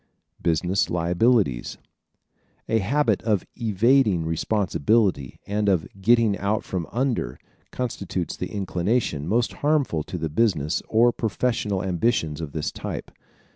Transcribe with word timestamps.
Business 0.41 0.89
Liabilities¶ 0.89 1.77
A 2.73 2.79
habit 2.79 3.21
of 3.21 3.45
evading 3.55 4.25
responsibility 4.25 5.39
and 5.45 5.69
of 5.69 5.87
"getting 6.01 6.35
out 6.39 6.63
from 6.63 6.87
under" 6.91 7.37
constitutes 7.71 8.35
the 8.35 8.51
inclination 8.51 9.27
most 9.27 9.53
harmful 9.61 10.01
to 10.01 10.17
the 10.17 10.27
business 10.27 10.81
or 10.89 11.11
professional 11.11 11.83
ambitions 11.83 12.41
of 12.41 12.51
this 12.51 12.71
type. 12.71 13.11